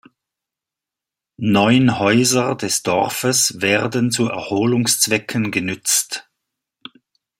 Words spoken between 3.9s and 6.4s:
zu Erholungszwecken genützt.